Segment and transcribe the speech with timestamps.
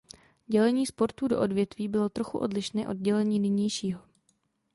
[0.47, 4.01] Dělení sportů do odvětví bylo trochu odlišné od dělení nynějšího.